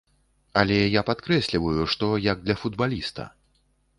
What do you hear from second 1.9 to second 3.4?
што як для футбаліста.